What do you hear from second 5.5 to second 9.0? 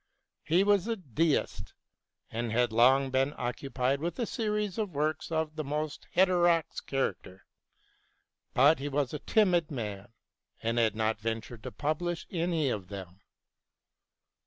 a most heterodox character; but he